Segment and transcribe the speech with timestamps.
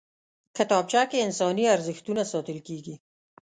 [0.57, 2.95] کتابچه کې انساني ارزښتونه ساتل کېږي